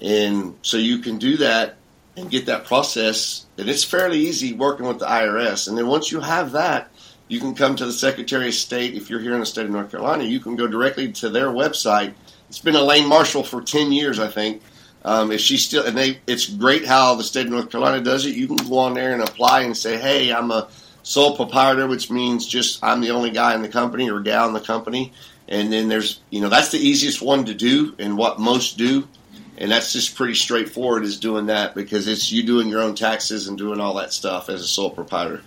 [0.00, 1.76] And so you can do that
[2.16, 3.46] and get that process.
[3.56, 5.68] And it's fairly easy working with the IRS.
[5.68, 6.90] And then once you have that,
[7.28, 8.94] you can come to the Secretary of State.
[8.94, 11.48] If you're here in the state of North Carolina, you can go directly to their
[11.48, 12.12] website.
[12.48, 14.62] It's been Elaine Marshall for 10 years, I think.
[15.04, 18.24] Um, if she still, and they, it's great how the state of North Carolina does
[18.24, 18.36] it.
[18.36, 20.68] You can go on there and apply and say, hey, I'm a
[21.02, 24.54] sole proprietor, which means just I'm the only guy in the company or gal in
[24.54, 25.12] the company.
[25.48, 29.08] And then there's, you know, that's the easiest one to do and what most do.
[29.58, 33.48] And that's just pretty straightforward is doing that because it's you doing your own taxes
[33.48, 35.42] and doing all that stuff as a sole proprietor.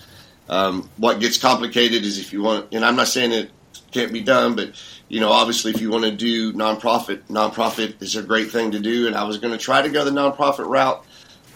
[0.47, 3.51] Um, what gets complicated is if you want, and I'm not saying it
[3.95, 4.73] can't be done, but
[5.07, 8.79] you know, obviously, if you want to do nonprofit, nonprofit is a great thing to
[8.79, 9.07] do.
[9.07, 11.05] And I was going to try to go the nonprofit route,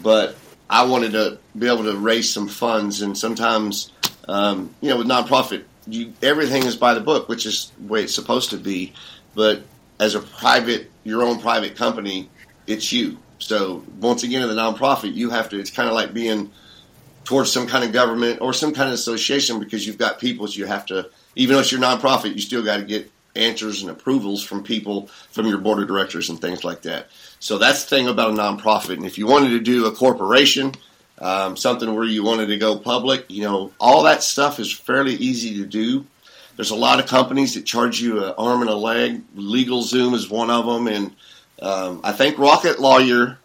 [0.01, 0.35] but
[0.69, 3.01] I wanted to be able to raise some funds.
[3.01, 3.91] And sometimes,
[4.27, 8.03] um, you know, with nonprofit, you, everything is by the book, which is the way
[8.03, 8.93] it's supposed to be.
[9.35, 9.63] But
[9.99, 12.29] as a private, your own private company,
[12.67, 13.17] it's you.
[13.39, 15.59] So once again, in the nonprofit, you have to.
[15.59, 16.51] It's kind of like being
[17.23, 20.65] towards some kind of government or some kind of association because you've got people you
[20.65, 24.43] have to, even though it's your nonprofit, you still got to get answers and approvals
[24.43, 27.07] from people from your board of directors and things like that.
[27.39, 28.97] So that's the thing about a nonprofit.
[28.97, 30.73] And if you wanted to do a corporation,
[31.19, 35.15] um, something where you wanted to go public, you know, all that stuff is fairly
[35.15, 36.05] easy to do.
[36.55, 39.21] There's a lot of companies that charge you an arm and a leg.
[39.35, 41.15] Legal Zoom is one of them, and
[41.61, 43.37] um, I think Rocket Lawyer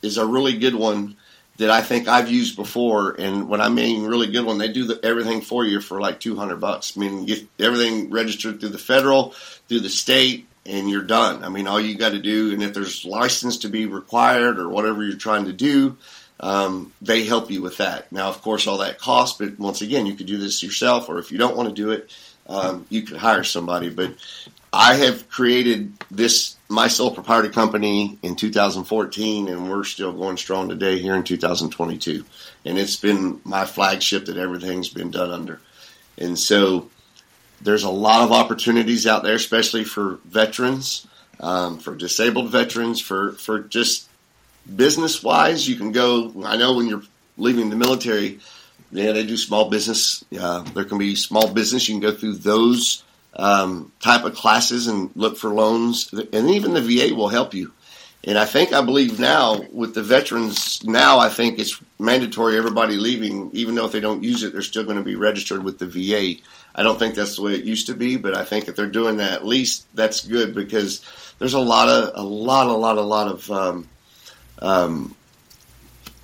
[0.00, 1.16] is a really good one
[1.58, 4.84] that I think I've used before, and when I mean really good one, they do
[4.84, 6.96] the, everything for you for like two hundred bucks.
[6.96, 9.30] I mean, get everything registered through the federal,
[9.68, 11.44] through the state, and you're done.
[11.44, 14.68] I mean, all you got to do, and if there's license to be required or
[14.68, 15.96] whatever you're trying to do,
[16.40, 18.10] um, they help you with that.
[18.12, 21.18] Now, of course, all that costs, but once again, you could do this yourself, or
[21.18, 22.10] if you don't want to do it,
[22.48, 23.88] um, you could hire somebody.
[23.88, 24.14] But
[24.72, 30.68] I have created this my sole proprietor company in 2014, and we're still going strong
[30.68, 32.24] today here in 2022.
[32.64, 35.60] And it's been my flagship that everything's been done under.
[36.18, 36.90] And so
[37.60, 41.06] there's a lot of opportunities out there, especially for veterans,
[41.38, 44.08] um, for disabled veterans, for, for just
[44.74, 45.68] business wise.
[45.68, 47.04] You can go, I know when you're
[47.36, 48.40] leaving the military,
[48.90, 50.24] yeah, they do small business.
[50.38, 51.88] Uh, there can be small business.
[51.88, 53.04] You can go through those
[53.36, 56.12] um, type of classes and look for loans.
[56.12, 57.72] And even the VA will help you.
[58.24, 62.96] And I think, I believe now with the veterans, now I think it's mandatory everybody
[62.96, 65.78] leaving, even though if they don't use it, they're still going to be registered with
[65.78, 66.40] the VA.
[66.74, 68.88] I don't think that's the way it used to be, but I think if they're
[68.88, 71.02] doing that, at least that's good because
[71.38, 73.88] there's a lot of a lot, a lot, a lot of um,
[74.58, 75.14] um,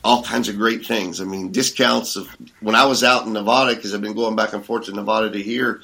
[0.02, 1.20] all kinds of great things.
[1.20, 2.28] I mean, discounts of
[2.60, 5.30] when I was out in Nevada because I've been going back and forth to Nevada
[5.30, 5.82] to here.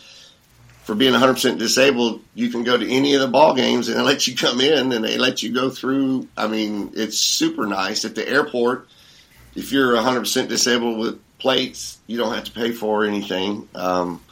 [0.88, 4.02] For being 100% disabled, you can go to any of the ball games and they
[4.02, 6.26] let you come in and they let you go through.
[6.34, 8.88] I mean, it's super nice at the airport.
[9.54, 13.68] If you're 100% disabled with plates, you don't have to pay for anything.
[13.74, 14.24] Um,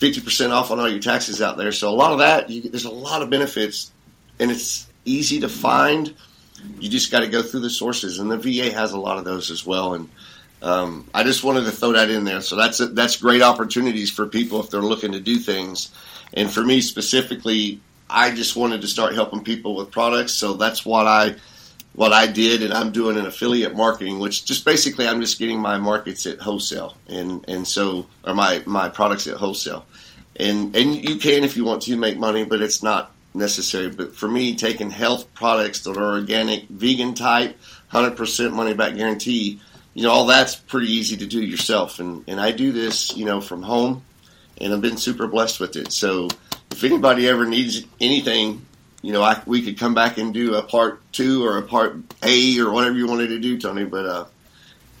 [0.00, 1.70] 50% off on all your taxes out there.
[1.70, 3.92] So a lot of that, you, there's a lot of benefits,
[4.40, 6.16] and it's easy to find.
[6.80, 9.24] You just got to go through the sources, and the VA has a lot of
[9.24, 9.94] those as well.
[9.94, 10.08] And
[10.62, 12.40] um, I just wanted to throw that in there.
[12.40, 15.92] So that's that's great opportunities for people if they're looking to do things.
[16.32, 20.32] And for me specifically, I just wanted to start helping people with products.
[20.32, 21.36] So that's what I
[21.96, 25.58] what I did, and I'm doing an affiliate marketing, which just basically I'm just getting
[25.58, 29.86] my markets at wholesale, and and so or my my products at wholesale,
[30.36, 33.88] and and you can if you want to make money, but it's not necessary.
[33.88, 38.94] But for me, taking health products that are organic, vegan type, hundred percent money back
[38.96, 39.60] guarantee,
[39.96, 43.24] you know, all that's pretty easy to do yourself, and and I do this, you
[43.24, 44.02] know, from home,
[44.60, 45.92] and I've been super blessed with it.
[45.92, 46.28] So
[46.70, 48.66] if anybody ever needs anything
[49.06, 51.96] you know, I, we could come back and do a part two or a part
[52.24, 53.84] A or whatever you wanted to do, Tony.
[53.84, 54.24] But, uh,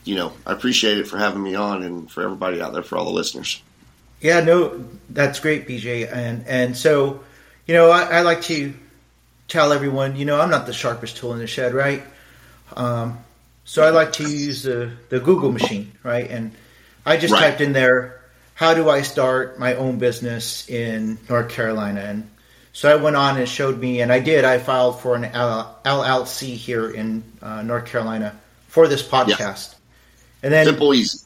[0.04, 2.96] you know, I appreciate it for having me on and for everybody out there, for
[2.96, 3.60] all the listeners.
[4.20, 6.08] Yeah, no, that's great, BJ.
[6.10, 7.24] And, and so,
[7.66, 8.74] you know, I, I like to
[9.48, 12.04] tell everyone, you know, I'm not the sharpest tool in the shed, right?
[12.76, 13.18] Um,
[13.66, 16.30] so I like to use the, the Google machine, right?
[16.30, 16.52] And
[17.04, 17.50] I just right.
[17.50, 18.22] typed in there,
[18.54, 22.00] how do I start my own business in North Carolina?
[22.00, 22.30] And
[22.72, 24.44] so I went on and showed me, and I did.
[24.44, 28.38] I filed for an LLC here in uh, North Carolina
[28.68, 29.72] for this podcast.
[29.72, 29.78] Yeah.
[30.44, 31.18] And then simple, easy.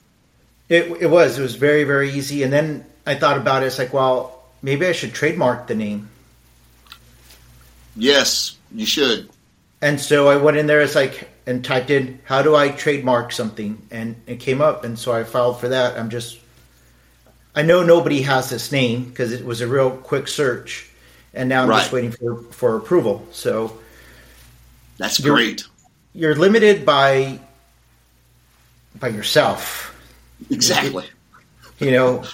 [0.71, 1.39] It, it was.
[1.39, 2.43] It was very, very easy.
[2.43, 3.67] And then I thought about it.
[3.67, 6.09] It's like, well, maybe I should trademark the name.
[7.97, 9.29] Yes, you should.
[9.83, 10.81] And so I went in there.
[10.81, 14.85] It's like and typed in, "How do I trademark something?" And it came up.
[14.85, 15.99] And so I filed for that.
[15.99, 16.39] I'm just.
[17.55, 20.91] I know nobody has this name because it was a real quick search
[21.35, 21.79] and now I'm right.
[21.79, 23.27] just waiting for for approval.
[23.33, 23.79] So
[24.99, 25.65] that's you're, great.
[26.13, 27.39] You're limited by
[28.99, 29.95] by yourself.
[30.51, 31.07] Exactly.
[31.79, 32.25] You know,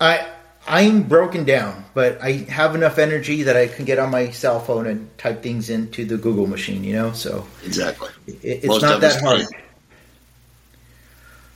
[0.00, 0.28] I
[0.66, 4.60] I'm broken down, but I have enough energy that I can get on my cell
[4.60, 6.84] phone and type things into the Google machine.
[6.84, 9.46] You know, so exactly, it, it's Most not that hard.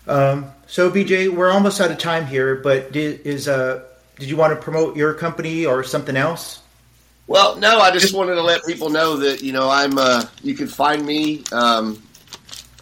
[0.09, 3.84] Um, so BJ, we're almost out of time here, but is uh
[4.18, 6.62] did you want to promote your company or something else?
[7.26, 9.98] Well, no, I just wanted to let people know that you know I'm.
[9.98, 11.42] Uh, you can find me.
[11.52, 12.02] Um,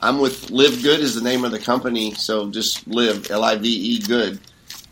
[0.02, 3.56] I'm with Live Good is the name of the company, so just live L I
[3.56, 4.38] V E Good,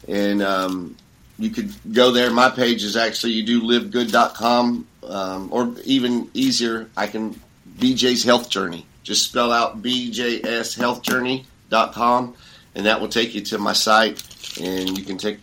[0.09, 0.97] and um,
[1.39, 2.31] you could go there.
[2.31, 7.41] My page is actually you do livegood.com, um, or even easier, I can
[7.79, 8.87] BJ's Health Journey.
[9.03, 12.35] Just spell out BJS Health Journey.com,
[12.75, 14.23] and that will take you to my site,
[14.61, 15.39] and you can take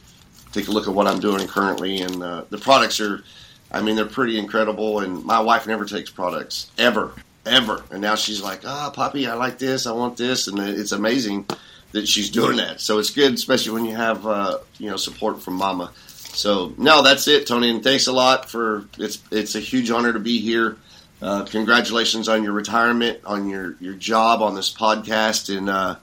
[0.51, 2.01] take a look at what I'm doing currently.
[2.01, 3.23] And uh, the products are,
[3.71, 4.99] I mean, they're pretty incredible.
[4.99, 7.13] And my wife never takes products ever,
[7.45, 7.83] ever.
[7.91, 10.91] And now she's like, ah, oh, Poppy, I like this, I want this, and it's
[10.91, 11.45] amazing
[11.91, 12.81] that she's doing that.
[12.81, 15.91] So it's good, especially when you have uh, you know support from Mama.
[16.33, 20.13] So no, that's it, Tony, and thanks a lot for it's it's a huge honor
[20.13, 20.77] to be here.
[21.21, 25.95] Uh, congratulations on your retirement, on your your job on this podcast, and uh,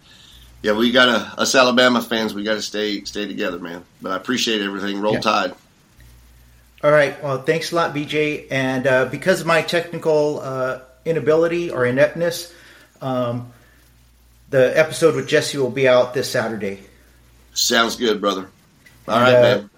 [0.63, 2.35] yeah, we got to us Alabama fans.
[2.35, 3.85] We got to stay stay together, man.
[4.03, 5.01] But I appreciate everything.
[5.01, 5.21] Roll yeah.
[5.21, 5.55] Tide.
[6.83, 7.23] All right.
[7.23, 8.49] Well, thanks a lot, BJ.
[8.51, 12.53] And uh, because of my technical uh, inability or ineptness,
[13.01, 13.53] um,
[14.51, 16.81] the episode with Jesse will be out this Saturday.
[17.55, 18.49] Sounds good, brother.
[19.09, 19.71] All and, right, uh, man.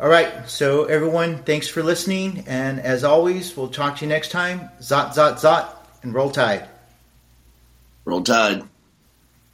[0.00, 0.48] All right.
[0.48, 2.44] So, everyone, thanks for listening.
[2.46, 4.70] And as always, we'll talk to you next time.
[4.80, 6.68] Zot, zot, zot, and roll tide.
[8.04, 8.62] Roll tide.